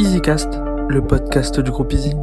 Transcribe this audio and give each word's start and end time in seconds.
EasyCast, 0.00 0.48
le 0.88 1.06
podcast 1.06 1.60
du 1.60 1.70
groupe 1.70 1.92
Easy. 1.92 2.14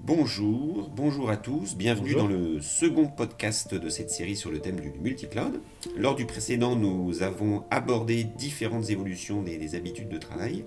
Bonjour, 0.00 0.90
bonjour 0.96 1.30
à 1.30 1.36
tous, 1.36 1.76
bienvenue 1.76 2.14
dans 2.16 2.26
le 2.26 2.60
second 2.60 3.06
podcast 3.06 3.76
de 3.76 3.88
cette 3.88 4.10
série 4.10 4.34
sur 4.34 4.50
le 4.50 4.58
thème 4.58 4.80
du 4.80 4.90
multicloud. 5.00 5.60
Lors 5.96 6.16
du 6.16 6.26
précédent, 6.26 6.74
nous 6.74 7.22
avons 7.22 7.62
abordé 7.70 8.24
différentes 8.24 8.90
évolutions 8.90 9.42
des, 9.42 9.56
des 9.56 9.76
habitudes 9.76 10.08
de 10.08 10.18
travail, 10.18 10.64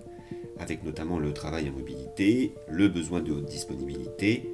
avec 0.59 0.85
notamment 0.85 1.19
le 1.19 1.33
travail 1.33 1.69
en 1.69 1.73
mobilité, 1.73 2.53
le 2.69 2.87
besoin 2.87 3.19
de 3.19 3.33
haute 3.33 3.47
disponibilité, 3.47 4.49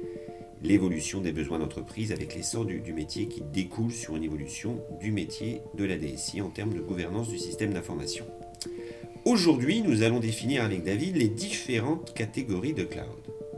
l'évolution 0.62 1.20
des 1.20 1.32
besoins 1.32 1.58
d'entreprise 1.58 2.12
avec 2.12 2.34
l'essor 2.34 2.64
du, 2.64 2.92
métier 2.92 3.28
qui 3.28 3.42
découle 3.52 3.92
sur 3.92 4.16
une 4.16 4.24
évolution 4.24 4.80
du 5.00 5.12
métier 5.12 5.60
de 5.76 5.84
la 5.84 5.96
DSI 5.96 6.40
en 6.40 6.50
termes 6.50 6.74
de 6.74 6.80
gouvernance 6.80 7.28
du 7.28 7.38
système 7.38 7.72
d'information. 7.72 8.24
Aujourd'hui, 9.24 9.82
nous 9.82 10.02
allons 10.02 10.20
définir 10.20 10.64
avec 10.64 10.84
David 10.84 11.16
les 11.16 11.28
différentes 11.28 12.14
catégories 12.14 12.74
de 12.74 12.84
cloud. 12.84 13.04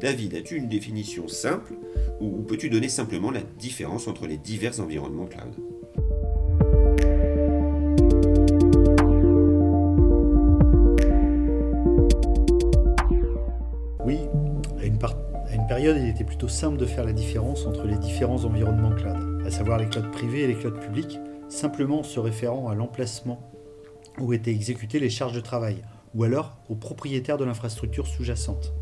David, 0.00 0.34
as-tu 0.34 0.56
une 0.56 0.68
définition 0.68 1.28
simple 1.28 1.74
ou 2.20 2.42
peux-tu 2.42 2.70
donner 2.70 2.88
simplement 2.88 3.30
la 3.30 3.42
différence 3.42 4.08
entre 4.08 4.26
les 4.26 4.38
divers 4.38 4.80
environnements 4.80 5.26
cloud? 5.26 5.54
Oui, 14.04 14.18
une, 14.82 14.98
part, 14.98 15.16
à 15.50 15.54
une, 15.54 15.66
période, 15.66 15.96
il 15.98 16.08
était 16.08 16.24
plutôt 16.24 16.48
simple 16.48 16.76
de 16.76 16.86
faire 16.86 17.04
la 17.04 17.12
différence 17.12 17.66
entre 17.66 17.86
les 17.86 17.96
différents 17.96 18.44
environnements 18.44 18.94
cloud, 18.94 19.42
à 19.46 19.50
savoir 19.50 19.78
les 19.78 19.86
clouds 19.86 20.10
privés 20.10 20.42
et 20.42 20.46
les 20.46 20.54
clouds 20.54 20.78
publics, 20.78 21.18
simplement 21.48 22.00
en 22.00 22.02
se 22.02 22.20
référant 22.20 22.68
à 22.68 22.74
l'emplacement 22.74 23.40
où 24.18 24.32
étaient 24.32 24.50
exécutées 24.50 24.98
les 24.98 25.10
charges 25.10 25.32
de 25.32 25.40
travail, 25.40 25.82
ou 26.14 26.24
alors 26.24 26.58
au 26.68 26.74
propriétaire 26.74 27.38
de 27.38 27.44
l'infrastructure 27.44 28.06
sous-jacente. 28.06 28.72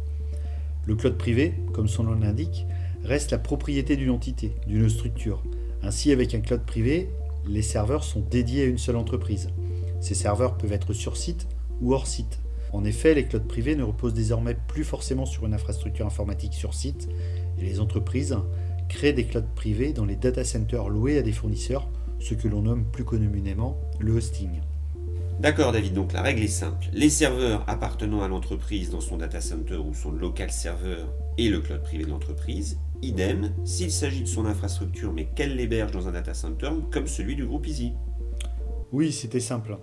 Le 0.87 0.95
cloud 0.95 1.17
privé, 1.17 1.55
comme 1.73 1.89
son 1.89 2.05
nom 2.05 2.15
l'indique, 2.15 2.67
reste 3.05 3.31
la 3.31 3.39
propriété 3.39 3.97
d'une 3.97 4.11
entité, 4.11 4.57
d'une 4.67 4.89
structure. 4.89 5.43
Ainsi, 5.83 6.11
avec 6.11 6.35
un 6.35 6.41
cloud 6.41 6.63
privé, 6.63 7.11
les 7.47 7.63
serveurs 7.63 8.05
sont 8.05 8.21
dédiés 8.21 8.63
à 8.63 8.67
une 8.67 8.79
seule 8.79 8.97
entreprise. 8.97 9.51
Ces 10.01 10.15
serveurs 10.15 10.57
peuvent 10.57 10.73
être 10.73 10.93
sur 10.93 11.17
site 11.17 11.47
ou 11.81 11.95
hors 11.95 12.07
site. 12.07 12.41
En 12.77 12.85
effet, 12.85 13.15
les 13.15 13.25
clouds 13.25 13.41
privés 13.41 13.75
ne 13.75 13.83
reposent 13.83 14.13
désormais 14.13 14.55
plus 14.69 14.85
forcément 14.85 15.25
sur 15.25 15.47
une 15.47 15.55
infrastructure 15.55 16.05
informatique 16.05 16.53
sur 16.53 16.75
site, 16.75 17.09
et 17.59 17.65
les 17.65 17.81
entreprises 17.81 18.37
créent 18.91 19.15
des 19.15 19.25
clouds 19.25 19.41
privés 19.55 19.95
dans 19.95 20.05
les 20.05 20.15
data 20.15 20.45
centers 20.45 20.91
loués 20.91 21.17
à 21.17 21.23
des 21.23 21.33
fournisseurs, 21.33 21.89
ce 22.19 22.35
que 22.35 22.49
l'on 22.49 22.61
nomme 22.61 22.85
plus 22.85 23.05
communément 23.05 23.81
le 23.99 24.13
hosting. 24.13 24.61
D'accord 25.41 25.73
David, 25.73 25.95
donc 25.95 26.13
la 26.13 26.21
règle 26.21 26.43
est 26.43 26.49
simple. 26.49 26.87
Les 26.93 27.09
serveurs 27.09 27.65
appartenant 27.67 28.23
à 28.23 28.29
l'entreprise 28.29 28.91
dans 28.91 29.01
son 29.01 29.17
data 29.17 29.41
center 29.41 29.77
ou 29.77 29.95
son 29.95 30.13
local 30.13 30.51
serveur 30.51 31.09
et 31.39 31.49
le 31.49 31.61
cloud 31.61 31.83
privé 31.83 32.05
de 32.05 32.11
l'entreprise, 32.11 32.79
idem 33.01 33.53
s'il 33.65 33.91
s'agit 33.91 34.21
de 34.21 34.29
son 34.29 34.45
infrastructure 34.45 35.15
mais 35.15 35.25
qu'elle 35.35 35.57
l'héberge 35.57 35.93
dans 35.93 36.09
un 36.09 36.13
data 36.13 36.35
center 36.35 36.73
comme 36.91 37.07
celui 37.07 37.37
du 37.37 37.47
groupe 37.47 37.67
Easy. 37.67 37.95
Oui, 38.93 39.13
c'était 39.13 39.41
simple. 39.41 39.79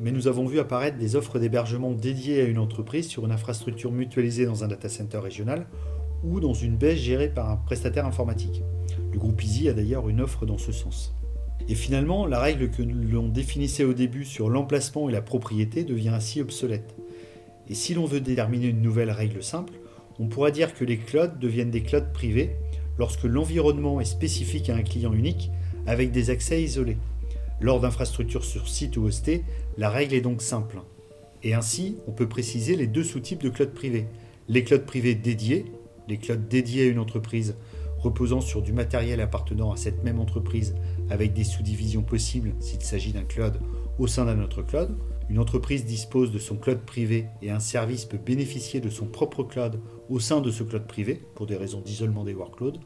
Mais 0.00 0.12
nous 0.12 0.28
avons 0.28 0.46
vu 0.46 0.60
apparaître 0.60 0.96
des 0.96 1.16
offres 1.16 1.38
d'hébergement 1.38 1.92
dédiées 1.92 2.40
à 2.40 2.44
une 2.44 2.58
entreprise 2.58 3.08
sur 3.08 3.24
une 3.24 3.32
infrastructure 3.32 3.90
mutualisée 3.90 4.46
dans 4.46 4.62
un 4.62 4.68
data 4.68 4.88
center 4.88 5.18
régional 5.18 5.66
ou 6.22 6.40
dans 6.40 6.54
une 6.54 6.76
baisse 6.76 6.98
gérée 6.98 7.28
par 7.28 7.50
un 7.50 7.56
prestataire 7.56 8.06
informatique. 8.06 8.62
Le 9.12 9.18
groupe 9.18 9.42
Easy 9.42 9.68
a 9.68 9.72
d'ailleurs 9.72 10.08
une 10.08 10.20
offre 10.20 10.46
dans 10.46 10.58
ce 10.58 10.72
sens. 10.72 11.14
Et 11.68 11.74
finalement, 11.74 12.26
la 12.26 12.40
règle 12.40 12.70
que 12.70 12.82
l'on 12.82 13.28
définissait 13.28 13.84
au 13.84 13.92
début 13.92 14.24
sur 14.24 14.48
l'emplacement 14.48 15.08
et 15.08 15.12
la 15.12 15.20
propriété 15.20 15.84
devient 15.84 16.10
ainsi 16.10 16.40
obsolète. 16.40 16.94
Et 17.68 17.74
si 17.74 17.92
l'on 17.94 18.06
veut 18.06 18.20
déterminer 18.20 18.68
une 18.68 18.80
nouvelle 18.80 19.10
règle 19.10 19.42
simple, 19.42 19.74
on 20.18 20.28
pourra 20.28 20.50
dire 20.50 20.74
que 20.74 20.84
les 20.84 20.96
clouds 20.96 21.36
deviennent 21.40 21.70
des 21.70 21.82
clouds 21.82 22.12
privés 22.12 22.56
lorsque 22.98 23.24
l'environnement 23.24 24.00
est 24.00 24.06
spécifique 24.06 24.70
à 24.70 24.76
un 24.76 24.82
client 24.82 25.12
unique 25.12 25.50
avec 25.86 26.10
des 26.10 26.30
accès 26.30 26.62
isolés. 26.62 26.96
Lors 27.60 27.80
d'infrastructures 27.80 28.44
sur 28.44 28.68
site 28.68 28.96
ou 28.96 29.04
hostées, 29.04 29.44
la 29.76 29.90
règle 29.90 30.14
est 30.14 30.20
donc 30.20 30.42
simple. 30.42 30.78
Et 31.42 31.54
ainsi, 31.54 31.96
on 32.06 32.12
peut 32.12 32.28
préciser 32.28 32.76
les 32.76 32.86
deux 32.86 33.04
sous-types 33.04 33.42
de 33.42 33.48
clouds 33.48 33.74
privés. 33.74 34.06
Les 34.48 34.64
clouds 34.64 34.84
privés 34.86 35.14
dédiés, 35.14 35.66
les 36.08 36.18
clouds 36.18 36.36
dédiés 36.36 36.84
à 36.84 36.90
une 36.90 36.98
entreprise 36.98 37.56
reposant 37.98 38.40
sur 38.40 38.62
du 38.62 38.72
matériel 38.72 39.20
appartenant 39.20 39.72
à 39.72 39.76
cette 39.76 40.04
même 40.04 40.20
entreprise 40.20 40.74
avec 41.10 41.32
des 41.32 41.44
sous-divisions 41.44 42.02
possibles 42.02 42.54
s'il 42.60 42.80
s'agit 42.80 43.12
d'un 43.12 43.24
cloud 43.24 43.60
au 43.98 44.06
sein 44.06 44.24
d'un 44.24 44.40
autre 44.40 44.62
cloud. 44.62 44.96
Une 45.28 45.40
entreprise 45.40 45.84
dispose 45.84 46.30
de 46.30 46.38
son 46.38 46.56
cloud 46.56 46.80
privé 46.86 47.26
et 47.42 47.50
un 47.50 47.60
service 47.60 48.04
peut 48.04 48.18
bénéficier 48.18 48.80
de 48.80 48.88
son 48.88 49.06
propre 49.06 49.42
cloud 49.42 49.80
au 50.08 50.20
sein 50.20 50.40
de 50.40 50.50
ce 50.50 50.62
cloud 50.62 50.86
privé 50.86 51.20
pour 51.34 51.46
des 51.46 51.56
raisons 51.56 51.80
d'isolement 51.80 52.24
des 52.24 52.34
workloads, 52.34 52.80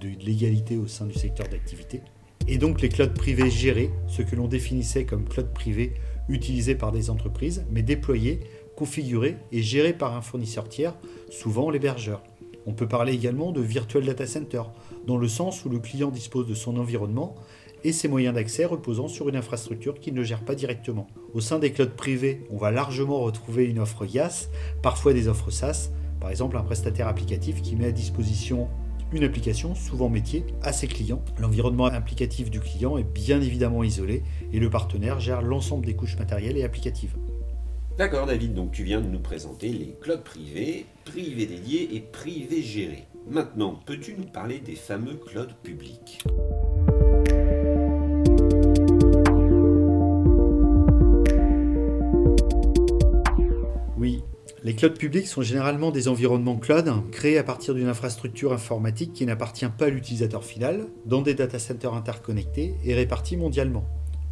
de 0.00 0.08
l'égalité 0.20 0.76
au 0.76 0.88
sein 0.88 1.06
du 1.06 1.14
secteur 1.14 1.48
d'activité. 1.48 2.02
Et 2.48 2.58
donc 2.58 2.80
les 2.80 2.88
clouds 2.88 3.08
privés 3.08 3.50
gérés, 3.50 3.90
ce 4.06 4.22
que 4.22 4.36
l'on 4.36 4.46
définissait 4.46 5.04
comme 5.04 5.24
cloud 5.24 5.52
privé 5.52 5.94
utilisé 6.28 6.74
par 6.74 6.92
des 6.92 7.10
entreprises, 7.10 7.64
mais 7.70 7.82
déployé, 7.82 8.40
configuré 8.76 9.36
et 9.52 9.62
géré 9.62 9.92
par 9.92 10.14
un 10.14 10.20
fournisseur 10.20 10.68
tiers, 10.68 10.94
souvent 11.30 11.70
l'hébergeur. 11.70 12.22
On 12.66 12.72
peut 12.72 12.88
parler 12.88 13.12
également 13.12 13.52
de 13.52 13.60
virtual 13.60 14.04
data 14.04 14.26
center, 14.26 14.62
dans 15.06 15.16
le 15.16 15.28
sens 15.28 15.64
où 15.64 15.68
le 15.68 15.78
client 15.78 16.10
dispose 16.10 16.46
de 16.46 16.54
son 16.54 16.76
environnement 16.76 17.36
et 17.84 17.92
ses 17.92 18.08
moyens 18.08 18.34
d'accès 18.34 18.64
reposant 18.64 19.06
sur 19.06 19.28
une 19.28 19.36
infrastructure 19.36 20.00
qu'il 20.00 20.14
ne 20.14 20.22
gère 20.22 20.44
pas 20.44 20.56
directement. 20.56 21.06
Au 21.34 21.40
sein 21.40 21.58
des 21.58 21.70
clouds 21.70 21.94
privés, 21.96 22.42
on 22.50 22.56
va 22.56 22.70
largement 22.70 23.20
retrouver 23.20 23.66
une 23.66 23.78
offre 23.78 24.04
IaaS, 24.04 24.48
parfois 24.82 25.12
des 25.12 25.28
offres 25.28 25.50
SaaS, 25.50 25.90
par 26.20 26.30
exemple 26.30 26.56
un 26.56 26.62
prestataire 26.62 27.06
applicatif 27.06 27.62
qui 27.62 27.76
met 27.76 27.86
à 27.86 27.92
disposition 27.92 28.68
une 29.12 29.24
application, 29.24 29.74
souvent 29.74 30.08
métier, 30.08 30.44
à 30.62 30.72
ses 30.72 30.88
clients. 30.88 31.22
L'environnement 31.38 31.86
applicatif 31.86 32.50
du 32.50 32.60
client 32.60 32.98
est 32.98 33.04
bien 33.04 33.40
évidemment 33.40 33.84
isolé 33.84 34.22
et 34.52 34.58
le 34.58 34.70
partenaire 34.70 35.20
gère 35.20 35.42
l'ensemble 35.42 35.86
des 35.86 35.94
couches 35.94 36.18
matérielles 36.18 36.56
et 36.56 36.64
applicatives. 36.64 37.16
D'accord 37.98 38.26
David, 38.26 38.52
donc 38.52 38.72
tu 38.72 38.84
viens 38.84 39.00
de 39.00 39.08
nous 39.08 39.20
présenter 39.20 39.70
les 39.70 39.96
clouds 40.00 40.22
privés, 40.22 40.84
privés 41.04 41.46
dédiés 41.46 41.96
et 41.96 42.00
privés 42.00 42.62
gérés. 42.62 43.06
Maintenant, 43.28 43.80
peux-tu 43.86 44.14
nous 44.18 44.26
parler 44.26 44.60
des 44.60 44.76
fameux 44.76 45.14
clouds 45.14 45.54
publics? 45.62 46.22
Les 54.66 54.74
clouds 54.74 54.90
publics 54.90 55.28
sont 55.28 55.42
généralement 55.42 55.92
des 55.92 56.08
environnements 56.08 56.56
cloud 56.56 56.92
créés 57.12 57.38
à 57.38 57.44
partir 57.44 57.72
d'une 57.72 57.86
infrastructure 57.86 58.52
informatique 58.52 59.12
qui 59.12 59.24
n'appartient 59.24 59.68
pas 59.78 59.84
à 59.84 59.90
l'utilisateur 59.90 60.42
final, 60.42 60.88
dans 61.04 61.22
des 61.22 61.34
data 61.34 61.60
centers 61.60 61.94
interconnectés 61.94 62.74
et 62.84 62.92
répartis 62.92 63.36
mondialement. 63.36 63.84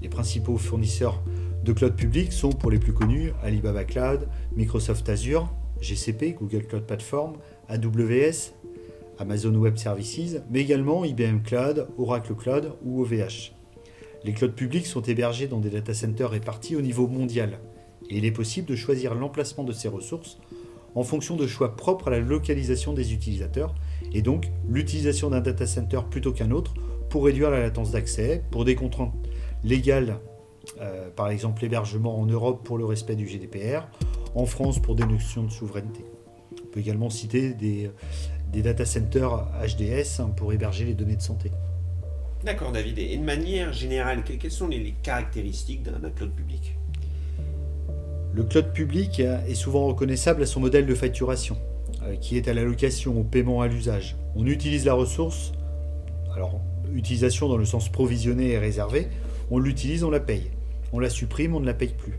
Les 0.03 0.09
principaux 0.09 0.59
fournisseurs 0.59 1.23
de 1.63 1.73
cloud 1.73 1.95
publics 1.95 2.33
sont, 2.33 2.51
pour 2.51 2.73
les 2.73 2.81
plus 2.81 2.93
connus, 2.93 3.31
Alibaba 3.45 3.85
Cloud, 3.85 4.27
Microsoft 4.57 5.09
Azure, 5.09 5.55
GCP, 5.81 6.33
Google 6.33 6.65
Cloud 6.65 6.83
Platform, 6.83 7.35
AWS, 7.69 8.55
Amazon 9.21 9.55
Web 9.55 9.77
Services, 9.77 10.39
mais 10.51 10.63
également 10.63 11.05
IBM 11.05 11.43
Cloud, 11.45 11.87
Oracle 11.97 12.35
Cloud 12.35 12.73
ou 12.85 13.03
OVH. 13.03 13.53
Les 14.25 14.33
clouds 14.33 14.49
publics 14.49 14.87
sont 14.87 15.03
hébergés 15.03 15.47
dans 15.47 15.61
des 15.61 15.71
data 15.71 15.95
centers 15.95 16.31
répartis 16.31 16.75
au 16.75 16.81
niveau 16.81 17.07
mondial, 17.07 17.61
et 18.11 18.19
il 18.19 18.25
est 18.25 18.33
possible 18.33 18.69
de 18.69 18.77
choisir 18.77 19.15
l'emplacement 19.15 19.65
de 19.65 19.73
ces 19.73 19.89
ressources 19.89 20.39
en 20.95 21.03
fonction 21.03 21.37
de 21.37 21.47
choix 21.47 21.77
propres 21.77 22.09
à 22.09 22.11
la 22.11 22.21
localisation 22.21 22.93
des 22.93 23.13
utilisateurs, 23.13 23.75
et 24.13 24.23
donc 24.23 24.51
l'utilisation 24.69 25.31
d'un 25.31 25.41
data 25.41 25.67
center 25.67 26.01
plutôt 26.09 26.33
qu'un 26.33 26.53
autre 26.53 26.75
pour 27.11 27.25
réduire 27.25 27.51
la 27.51 27.61
latence 27.61 27.91
d'accès, 27.91 28.45
pour 28.51 28.65
des 28.65 28.77
contraintes 28.77 29.13
légales 29.65 30.19
euh, 30.81 31.11
par 31.11 31.29
exemple 31.29 31.63
l'hébergement 31.63 32.19
en 32.19 32.27
Europe 32.27 32.65
pour 32.65 32.79
le 32.79 32.85
respect 32.85 33.17
du 33.17 33.27
GDPR, 33.27 33.87
en 34.35 34.47
France 34.47 34.81
pour 34.81 34.95
des 34.95 35.05
notions 35.05 35.45
de 35.45 35.51
souveraineté. 35.51 36.05
On 36.63 36.67
peut 36.69 36.81
également 36.81 37.11
citer 37.11 37.55
des, 37.55 37.91
des 38.51 38.63
data 38.63 38.85
centers 38.85 39.47
HDS 39.63 40.23
pour 40.37 40.53
héberger 40.53 40.85
les 40.85 40.95
données 40.95 41.17
de 41.17 41.23
santé. 41.23 41.51
D'accord 42.45 42.73
David, 42.73 42.99
et 42.99 43.17
de 43.17 43.23
manière 43.23 43.73
générale, 43.73 44.23
quelles 44.23 44.51
sont 44.51 44.69
les 44.69 44.95
caractéristiques 45.03 45.83
d'un 45.83 46.11
cloud 46.11 46.33
public? 46.33 46.77
Le 48.35 48.43
cloud 48.43 48.73
public 48.73 49.21
est 49.21 49.55
souvent 49.55 49.87
reconnaissable 49.87 50.43
à 50.43 50.47
son 50.47 50.59
modèle 50.59 50.87
de 50.87 50.95
facturation, 50.97 51.57
euh, 52.03 52.17
qui 52.17 52.37
est 52.37 52.49
à 52.49 52.53
l'allocation, 52.53 53.21
au 53.21 53.23
paiement 53.23 53.63
à 53.63 53.69
l'usage. 53.69 54.17
On 54.35 54.45
utilise 54.49 54.85
la 54.85 54.95
ressource, 54.95 55.53
alors 56.35 56.61
utilisation 56.93 57.49
dans 57.49 57.57
le 57.57 57.65
sens 57.65 57.89
provisionné 57.89 58.51
et 58.51 58.59
réservé, 58.59 59.07
on 59.53 59.61
l'utilise, 59.61 60.03
on 60.03 60.11
la 60.11 60.19
paye. 60.19 60.51
On 60.93 60.99
la 60.99 61.11
supprime, 61.11 61.55
on 61.55 61.61
ne 61.61 61.67
la 61.67 61.75
paye 61.75 61.95
plus. 61.97 62.19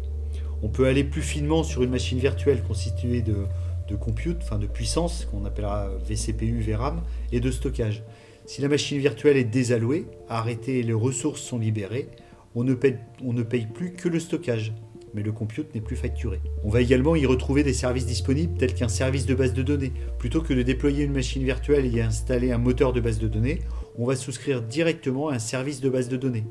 On 0.64 0.70
peut 0.70 0.88
aller 0.88 1.04
plus 1.04 1.22
finement 1.22 1.64
sur 1.64 1.84
une 1.84 1.90
machine 1.90 2.18
virtuelle 2.18 2.64
constituée 2.64 3.22
de, 3.22 3.96
compute, 3.98 4.38
enfin 4.42 4.58
de 4.58 4.68
puissance, 4.68 5.26
qu'on 5.26 5.44
appellera 5.44 5.90
vCPU, 6.10 6.62
VRAM, 6.62 7.02
et 7.34 7.42
de 7.42 7.52
stockage. 7.52 8.04
Si 8.46 8.62
la 8.62 8.70
machine 8.70 9.00
virtuelle 9.00 9.36
est 9.36 9.44
désallouée, 9.44 10.06
arrêtée 10.30 10.80
et 10.80 10.84
les 10.84 10.94
ressources 10.94 11.42
sont 11.42 11.60
libérées, 11.60 12.08
on 12.56 12.64
ne 12.64 12.74
paye 12.74 13.66
plus 13.66 13.92
que 13.92 14.08
le 14.08 14.22
stockage, 14.22 14.72
mais 15.16 15.24
le 15.24 15.32
compute 15.32 15.74
n'est 15.74 15.82
plus 15.82 15.96
facturé. 15.96 16.42
On 16.64 16.70
va 16.70 16.82
également 16.82 17.16
y 17.16 17.26
retrouver 17.26 17.64
des 17.64 17.74
services 17.74 18.06
disponibles 18.06 18.58
tels 18.58 18.74
qu'un 18.74 18.90
service 18.90 19.26
de 19.26 19.34
base 19.34 19.54
de 19.54 19.64
données. 19.64 19.94
Plutôt 20.20 20.42
que 20.42 20.54
de 20.54 20.62
déployer 20.62 21.06
une 21.06 21.14
machine 21.14 21.44
virtuelle 21.44 21.96
et 21.96 22.02
installer 22.02 22.52
un 22.52 22.58
moteur 22.58 22.92
de 22.92 23.00
base 23.00 23.18
de 23.18 23.30
données, 23.30 23.62
on 23.98 24.06
va 24.06 24.18
souscrire 24.18 24.62
directement 24.62 25.30
à 25.30 25.36
un 25.36 25.40
service 25.40 25.80
de 25.80 25.90
base 25.90 26.10
de 26.10 26.18
données. 26.18 26.44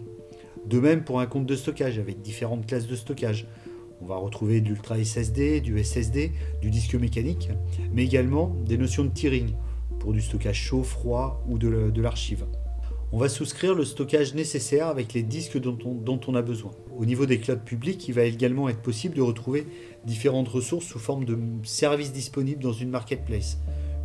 De 0.65 0.81
même 0.81 1.05
pour 1.05 1.21
un 1.21 1.27
compte 1.27 1.45
de 1.45 1.57
stockage 1.57 1.99
avec 1.99 2.23
différentes 2.23 2.67
classes 2.67 2.87
de 2.87 2.97
stockage. 2.97 3.47
On 4.01 4.07
va 4.07 4.17
retrouver 4.17 4.63
de 4.63 4.69
l'ultra 4.69 4.97
SSD, 5.03 5.61
du 5.61 5.83
SSD, 5.83 6.33
du 6.63 6.71
disque 6.71 6.95
mécanique, 6.95 7.51
mais 7.93 8.05
également 8.05 8.57
des 8.67 8.79
notions 8.79 9.05
de 9.05 9.11
tiering 9.11 9.53
pour 10.01 10.13
du 10.13 10.23
stockage 10.23 10.57
chaud, 10.57 10.83
froid 10.83 11.45
ou 11.49 11.59
de 11.59 12.01
l'archive 12.01 12.47
on 13.15 13.19
va 13.19 13.29
souscrire 13.29 13.77
le 13.77 13.85
stockage 13.85 14.35
nécessaire 14.35 14.89
avec 14.89 15.13
les 15.13 15.23
disques 15.23 15.57
dont 15.57 16.21
on, 16.27 16.35
a 16.35 16.43
besoin. 16.43 16.73
Au 16.99 17.05
niveau 17.05 17.27
des 17.27 17.39
clouds 17.39 17.55
publics, 17.65 18.09
il 18.09 18.15
va 18.15 18.25
également 18.25 18.69
être 18.69 18.83
possible 18.83 19.15
de 19.15 19.23
retrouver 19.23 19.69
différentes 20.05 20.49
ressources 20.49 20.87
sous 20.87 20.99
forme 20.99 21.25
de 21.25 21.39
services 21.63 22.13
disponibles 22.13 22.61
dans 22.61 22.73
une 22.73 22.91
marketplace. 22.91 23.59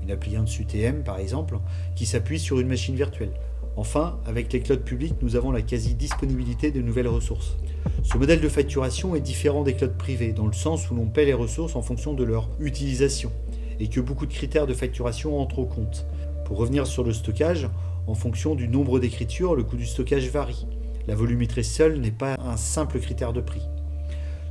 Une 0.03 0.11
appliance 0.11 0.59
UTM 0.59 1.01
par 1.03 1.17
exemple, 1.17 1.57
qui 1.95 2.05
s'appuie 2.05 2.37
sur 2.37 2.59
une 2.59 2.67
machine 2.67 2.93
virtuelle. 2.93 3.31
Enfin, 3.77 4.19
avec 4.27 4.53
les 4.53 4.59
clouds 4.59 4.77
publics, 4.77 5.15
nous 5.23 5.35
avons 5.35 5.51
la 5.51 5.63
quasi-disponibilité 5.63 6.69
de 6.69 6.81
nouvelles 6.83 7.07
ressources. 7.07 7.57
Ce 8.03 8.15
modèle 8.15 8.41
de 8.41 8.49
facturation 8.49 9.15
est 9.15 9.21
différent 9.21 9.63
des 9.63 9.73
clouds 9.73 9.97
privés, 9.97 10.33
dans 10.33 10.45
le 10.45 10.53
sens 10.53 10.91
où 10.91 10.95
l'on 10.95 11.07
paie 11.07 11.25
les 11.25 11.33
ressources 11.33 11.75
en 11.75 11.81
fonction 11.81 12.13
de 12.13 12.23
leur 12.23 12.47
utilisation, 12.59 13.31
et 13.79 13.87
que 13.87 14.01
beaucoup 14.01 14.27
de 14.27 14.33
critères 14.33 14.67
de 14.67 14.75
facturation 14.75 15.41
entrent 15.41 15.57
au 15.57 15.65
compte. 15.65 16.05
Pour 16.45 16.57
revenir 16.57 16.85
sur 16.85 17.03
le 17.03 17.13
stockage, 17.13 17.67
en 18.09 18.15
fonction 18.15 18.55
du 18.55 18.67
nombre 18.67 18.99
d'écritures, 18.99 19.55
le 19.55 19.63
coût 19.63 19.77
du 19.77 19.85
stockage 19.85 20.29
varie. 20.29 20.65
La 21.07 21.13
volumétrie 21.13 21.63
seule 21.63 21.99
n'est 21.99 22.09
pas 22.09 22.37
un 22.43 22.57
simple 22.57 22.99
critère 22.99 23.33
de 23.33 23.41
prix. 23.41 23.61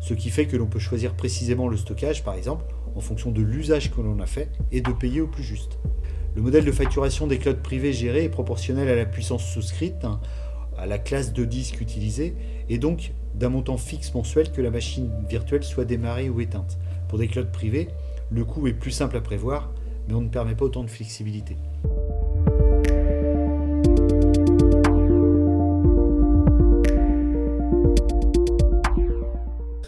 Ce 0.01 0.15
qui 0.15 0.31
fait 0.31 0.47
que 0.47 0.57
l'on 0.57 0.67
peut 0.67 0.79
choisir 0.79 1.15
précisément 1.15 1.67
le 1.67 1.77
stockage, 1.77 2.23
par 2.23 2.35
exemple, 2.35 2.65
en 2.95 3.01
fonction 3.01 3.33
de 3.33 3.43
l'usage 3.43 3.91
que 3.91 4.01
l'on 4.01 4.21
a 4.21 4.27
fait 4.27 4.49
et 4.71 4.81
de 4.81 4.93
payer 4.93 5.21
au 5.21 5.27
plus 5.27 5.43
juste. 5.43 5.79
Le 6.37 6.43
modèle 6.43 6.65
de 6.65 6.71
facturation 6.71 7.27
des 7.27 7.39
clouds 7.39 7.61
privés 7.61 7.93
gérés 7.93 8.25
est 8.25 8.29
proportionnel 8.29 8.89
à 8.89 8.95
la 8.95 9.07
puissance 9.07 9.45
souscrite, 9.45 10.05
hein, 10.05 10.21
à 10.77 10.87
la 10.87 10.99
classe 10.99 11.33
de 11.33 11.45
disque 11.45 11.81
utilisée, 11.81 12.37
et 12.69 12.79
donc 12.79 13.13
d'un 13.35 13.49
montant 13.49 13.77
fixe 13.77 14.15
mensuel 14.15 14.53
que 14.53 14.61
la 14.61 14.71
machine 14.71 15.11
virtuelle 15.29 15.65
soit 15.65 15.85
démarrée 15.85 16.31
ou 16.31 16.41
éteinte. 16.41 16.79
Pour 17.09 17.19
des 17.19 17.27
clouds 17.27 17.51
privés, 17.53 17.89
le 18.31 18.45
coût 18.45 18.69
est 18.69 18.73
plus 18.73 18.93
simple 18.93 19.17
à 19.17 19.21
prévoir, 19.21 19.73
mais 20.07 20.15
on 20.15 20.21
ne 20.21 20.29
permet 20.29 20.55
pas 20.55 20.67
autant 20.67 20.85
de 20.85 20.91
flexibilité. 20.91 21.57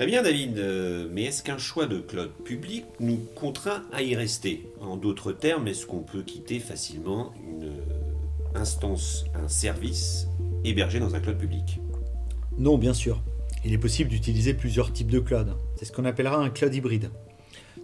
Très 0.01 0.07
bien 0.07 0.23
David, 0.23 0.57
euh, 0.57 1.09
mais 1.13 1.25
est-ce 1.25 1.43
qu'un 1.43 1.59
choix 1.59 1.85
de 1.85 1.99
cloud 1.99 2.31
public 2.43 2.87
nous 3.01 3.19
contraint 3.35 3.83
à 3.93 4.01
y 4.01 4.17
rester? 4.17 4.67
En 4.81 4.97
d'autres 4.97 5.31
termes, 5.31 5.69
est-ce 5.69 5.85
qu'on 5.85 6.01
peut 6.01 6.23
quitter 6.23 6.59
facilement 6.59 7.35
une 7.47 7.65
euh, 7.65 8.55
instance, 8.55 9.27
un 9.35 9.47
service 9.47 10.27
hébergé 10.65 11.01
dans 11.01 11.15
un 11.15 11.21
cloud 11.21 11.37
public? 11.37 11.81
Non, 12.57 12.79
bien 12.79 12.95
sûr. 12.95 13.21
Il 13.63 13.75
est 13.75 13.79
possible 13.79 14.09
d'utiliser 14.09 14.55
plusieurs 14.55 14.91
types 14.91 15.11
de 15.11 15.21
cloud. 15.21 15.55
C'est 15.77 15.85
ce 15.85 15.93
qu'on 15.93 16.07
appellera 16.07 16.39
un 16.39 16.49
cloud 16.49 16.75
hybride. 16.75 17.11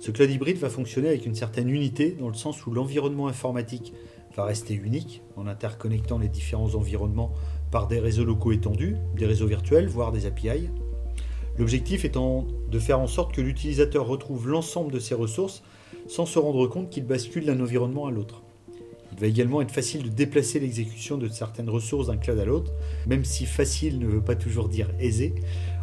Ce 0.00 0.10
cloud 0.10 0.30
hybride 0.30 0.56
va 0.56 0.70
fonctionner 0.70 1.08
avec 1.08 1.26
une 1.26 1.34
certaine 1.34 1.68
unité 1.68 2.16
dans 2.18 2.28
le 2.28 2.34
sens 2.34 2.64
où 2.64 2.70
l'environnement 2.70 3.28
informatique 3.28 3.92
va 4.34 4.46
rester 4.46 4.72
unique 4.72 5.20
en 5.36 5.46
interconnectant 5.46 6.18
les 6.18 6.28
différents 6.28 6.76
environnements 6.76 7.34
par 7.70 7.88
des 7.88 8.00
réseaux 8.00 8.24
locaux 8.24 8.52
étendus, 8.52 8.96
des 9.16 9.26
réseaux 9.26 9.46
virtuels, 9.46 9.86
voire 9.86 10.12
des 10.12 10.24
API. 10.24 10.70
L'objectif 11.58 12.04
étant 12.04 12.46
de 12.70 12.78
faire 12.78 13.00
en 13.00 13.06
sorte 13.06 13.34
que 13.34 13.40
l'utilisateur 13.40 14.06
retrouve 14.06 14.48
l'ensemble 14.48 14.92
de 14.92 14.98
ses 14.98 15.14
ressources 15.14 15.62
sans 16.06 16.26
se 16.26 16.38
rendre 16.38 16.66
compte 16.66 16.90
qu'il 16.90 17.04
bascule 17.04 17.46
d'un 17.46 17.60
environnement 17.60 18.06
à 18.06 18.10
l'autre. 18.10 18.42
Il 19.12 19.20
va 19.20 19.26
également 19.26 19.62
être 19.62 19.70
facile 19.70 20.02
de 20.02 20.08
déplacer 20.08 20.60
l'exécution 20.60 21.16
de 21.16 21.28
certaines 21.28 21.70
ressources 21.70 22.08
d'un 22.08 22.18
cloud 22.18 22.38
à 22.38 22.44
l'autre, 22.44 22.72
même 23.06 23.24
si 23.24 23.46
facile 23.46 23.98
ne 23.98 24.06
veut 24.06 24.20
pas 24.20 24.36
toujours 24.36 24.68
dire 24.68 24.90
aisé, 25.00 25.34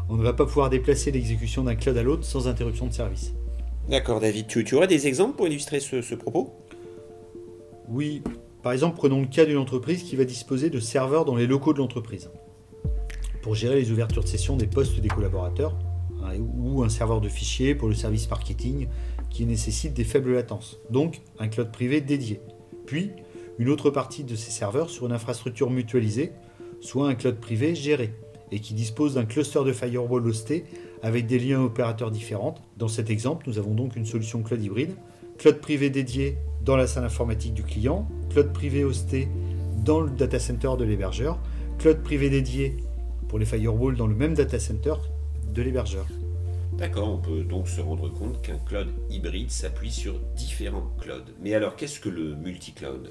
on 0.09 0.15
ne 0.15 0.23
va 0.23 0.33
pas 0.33 0.45
pouvoir 0.45 0.69
déplacer 0.69 1.11
l'exécution 1.11 1.63
d'un 1.63 1.75
cloud 1.75 1.97
à 1.97 2.03
l'autre 2.03 2.25
sans 2.25 2.47
interruption 2.47 2.85
de 2.85 2.93
service. 2.93 3.33
D'accord 3.89 4.19
David, 4.19 4.47
tu, 4.47 4.75
aurais 4.75 4.87
des 4.87 5.07
exemples 5.07 5.35
pour 5.35 5.47
illustrer 5.47 5.79
ce 5.79 6.15
propos? 6.15 6.53
Oui, 7.89 8.21
par 8.61 8.71
exemple 8.71 8.95
prenons 8.95 9.21
le 9.21 9.27
cas 9.27 9.45
d'une 9.45 9.57
entreprise 9.57 10.03
qui 10.03 10.15
va 10.15 10.25
disposer 10.25 10.69
de 10.69 10.79
serveurs 10.79 11.25
dans 11.25 11.35
les 11.35 11.47
locaux 11.47 11.73
de 11.73 11.79
l'entreprise 11.79 12.29
pour 13.43 13.55
gérer 13.55 13.75
les 13.75 13.91
ouvertures 13.91 14.23
de 14.23 14.27
session 14.27 14.55
des 14.55 14.67
postes 14.67 14.99
des 14.99 15.09
collaborateurs, 15.09 15.77
hein, 16.23 16.31
ou 16.39 16.81
un 16.81 16.89
serveur 16.89 17.21
de 17.21 17.27
fichiers 17.27 17.75
pour 17.75 17.89
le 17.89 17.93
service 17.93 18.27
marketing 18.29 18.87
qui 19.29 19.45
nécessite 19.45 19.93
des 19.93 20.05
faibles 20.05 20.33
latences, 20.33 20.79
donc 20.89 21.21
un 21.39 21.49
cloud 21.49 21.71
privé 21.71 21.99
dédié. 22.01 22.39
Puis, 22.85 23.11
une 23.59 23.69
autre 23.69 23.89
partie 23.91 24.23
de 24.23 24.35
ces 24.35 24.49
serveurs 24.49 24.89
sur 24.89 25.05
une 25.05 25.11
infrastructure 25.11 25.69
mutualisée, 25.69 26.31
soit 26.79 27.07
un 27.07 27.15
cloud 27.15 27.35
privé 27.35 27.75
géré, 27.75 28.13
et 28.51 28.59
qui 28.59 28.73
dispose 28.73 29.15
d'un 29.15 29.25
cluster 29.25 29.63
de 29.65 29.73
firewall 29.73 30.25
hosté 30.25 30.63
avec 31.01 31.27
des 31.27 31.37
liens 31.37 31.61
opérateurs 31.61 32.11
différents. 32.11 32.55
Dans 32.77 32.87
cet 32.87 33.09
exemple, 33.09 33.45
nous 33.47 33.57
avons 33.57 33.73
donc 33.73 33.95
une 33.95 34.05
solution 34.05 34.41
cloud 34.41 34.63
hybride, 34.63 34.95
cloud 35.37 35.59
privé 35.59 35.89
dédié 35.89 36.37
dans 36.63 36.77
la 36.77 36.87
salle 36.87 37.03
informatique 37.03 37.53
du 37.53 37.63
client, 37.63 38.07
cloud 38.29 38.53
privé 38.53 38.85
hosté 38.85 39.27
dans 39.83 39.99
le 39.99 40.11
data 40.11 40.39
center 40.39 40.71
de 40.77 40.85
l'hébergeur, 40.85 41.39
cloud 41.77 42.03
privé 42.03 42.29
dédié 42.29 42.77
pour 43.33 43.39
les 43.39 43.47
firewalls 43.47 43.95
dans 43.95 44.05
le 44.05 44.13
même 44.13 44.35
data 44.35 44.59
center 44.59 44.93
de 45.51 45.63
l'hébergeur. 45.63 46.05
D'accord, 46.77 47.09
on 47.09 47.17
peut 47.17 47.41
donc 47.41 47.67
se 47.67 47.81
rendre 47.81 48.07
compte 48.07 48.39
qu'un 48.43 48.59
cloud 48.59 48.89
hybride 49.09 49.49
s'appuie 49.49 49.89
sur 49.89 50.19
différents 50.35 50.91
clouds. 51.01 51.33
Mais 51.41 51.55
alors, 51.55 51.75
qu'est-ce 51.75 51.99
que 51.99 52.09
le 52.09 52.35
multi-cloud? 52.35 53.09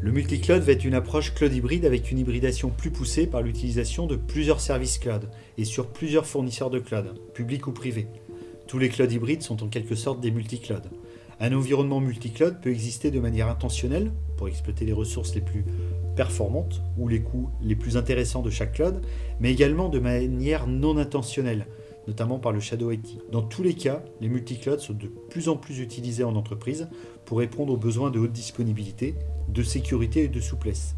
Le 0.00 0.10
multi-cloud 0.10 0.62
va 0.62 0.72
être 0.72 0.84
une 0.84 0.94
approche 0.94 1.34
cloud 1.34 1.52
hybride 1.52 1.84
avec 1.84 2.10
une 2.10 2.18
hybridation 2.18 2.70
plus 2.70 2.90
poussée 2.90 3.28
par 3.28 3.42
l'utilisation 3.42 4.08
de 4.08 4.16
plusieurs 4.16 4.58
services 4.58 4.98
cloud 4.98 5.30
et 5.56 5.64
sur 5.64 5.86
plusieurs 5.86 6.26
fournisseurs 6.26 6.70
de 6.70 6.80
cloud, 6.80 7.16
publics 7.32 7.68
ou 7.68 7.72
privés. 7.72 8.08
Tous 8.66 8.80
les 8.80 8.88
clouds 8.88 9.06
hybrides 9.06 9.42
sont 9.42 9.62
en 9.62 9.68
quelque 9.68 9.94
sorte 9.94 10.20
des 10.20 10.32
multi-clouds. 10.32 10.90
Un 11.38 11.52
environnement 11.52 12.00
multi-cloud 12.00 12.60
peut 12.62 12.70
exister 12.70 13.10
de 13.10 13.20
manière 13.20 13.48
intentionnelle 13.48 14.10
pour 14.38 14.48
exploiter 14.48 14.86
les 14.86 14.94
ressources 14.94 15.34
les 15.34 15.42
plus 15.42 15.64
performantes 16.16 16.82
ou 16.96 17.08
les 17.08 17.20
coûts 17.20 17.50
les 17.60 17.76
plus 17.76 17.98
intéressants 17.98 18.40
de 18.40 18.48
chaque 18.48 18.72
cloud, 18.72 19.02
mais 19.38 19.52
également 19.52 19.90
de 19.90 19.98
manière 19.98 20.66
non 20.66 20.96
intentionnelle, 20.96 21.66
notamment 22.08 22.38
par 22.38 22.52
le 22.52 22.60
Shadow 22.60 22.90
IT. 22.90 23.18
Dans 23.30 23.42
tous 23.42 23.62
les 23.62 23.74
cas, 23.74 24.02
les 24.22 24.30
multi-clouds 24.30 24.78
sont 24.78 24.94
de 24.94 25.08
plus 25.08 25.50
en 25.50 25.56
plus 25.56 25.80
utilisés 25.80 26.24
en 26.24 26.36
entreprise 26.36 26.88
pour 27.26 27.38
répondre 27.38 27.74
aux 27.74 27.78
besoins 27.78 28.10
de 28.10 28.18
haute 28.18 28.32
disponibilité, 28.32 29.14
de 29.48 29.62
sécurité 29.62 30.24
et 30.24 30.28
de 30.28 30.40
souplesse. 30.40 30.96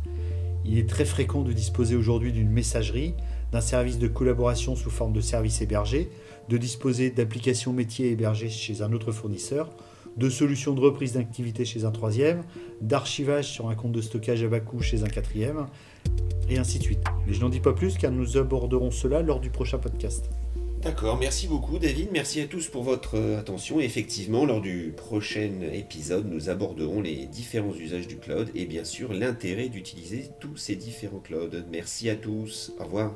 Il 0.65 0.79
est 0.79 0.89
très 0.89 1.05
fréquent 1.05 1.43
de 1.43 1.53
disposer 1.53 1.97
aujourd'hui 1.97 2.33
d'une 2.33 2.51
messagerie, 2.51 3.15
d'un 3.51 3.61
service 3.61 3.99
de 3.99 4.07
collaboration 4.07 4.77
sous 4.77 4.91
forme 4.91 5.13
de 5.13 5.21
service 5.21 5.61
hébergé, 5.63 6.11
de 6.49 6.57
disposer 6.57 7.11
d'applications 7.11 7.73
métiers 7.73 8.11
hébergées 8.11 8.51
chez 8.51 8.83
un 8.83 8.93
autre 8.93 9.11
fournisseur, 9.11 9.71
de 10.19 10.29
solutions 10.29 10.75
de 10.75 10.81
reprise 10.81 11.13
d'activité 11.13 11.65
chez 11.65 11.85
un 11.85 11.91
troisième, 11.91 12.43
d'archivage 12.81 13.47
sur 13.47 13.69
un 13.69 13.75
compte 13.75 13.93
de 13.93 14.01
stockage 14.01 14.43
à 14.43 14.49
bas 14.49 14.61
coût 14.61 14.83
chez 14.83 15.05
un 15.05 15.09
quatrième, 15.09 15.67
et 16.51 16.59
ainsi 16.59 16.79
de 16.79 16.85
suite. 16.85 17.05
Mais 17.27 17.33
je 17.33 17.41
n'en 17.41 17.49
dis 17.49 17.61
pas 17.61 17.73
plus 17.73 17.97
car 17.97 18.11
nous 18.11 18.37
aborderons 18.37 18.91
cela 18.91 19.23
lors 19.23 19.41
du 19.41 19.51
prochain 19.51 19.79
podcast. 19.79 20.31
D'accord, 20.83 21.19
merci 21.19 21.49
beaucoup 21.49 21.79
David, 21.79 22.11
merci 22.13 22.41
à 22.41 22.47
tous 22.47 22.69
pour 22.69 22.85
votre 22.85 23.17
euh, 23.17 23.39
attention. 23.39 23.81
effectivement, 23.81 24.45
lors 24.45 24.61
du 24.61 24.95
prochain 24.97 25.51
épisode, 25.73 26.31
nous 26.31 26.51
aborderons 26.51 27.01
les 27.01 27.27
différents 27.27 27.75
usages 27.75 28.07
du 28.07 28.17
cloud 28.17 28.49
et 28.55 28.65
bien 28.65 28.85
sûr 28.85 29.13
l'intérêt 29.13 29.69
d'utiliser 29.69 30.31
tous 30.39 30.57
ces 30.57 30.77
différents 30.77 31.19
clouds. 31.19 31.51
Merci 31.73 32.09
à 32.09 32.15
tous, 32.15 32.73
au 32.79 32.85
revoir. 32.85 33.13